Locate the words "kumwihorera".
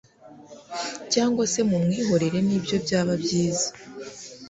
1.69-2.39